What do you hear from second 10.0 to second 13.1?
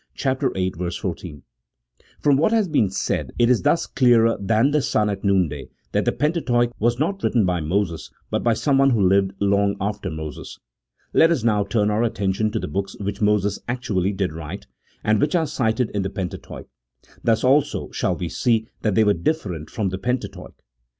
Moses. Let us now turn our attention to the books